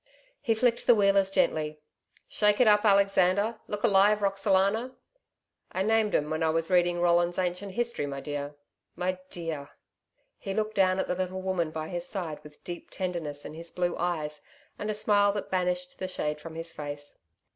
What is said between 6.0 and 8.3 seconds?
'em when I was reading ROLLIN'S ANCIENT HISTORY, my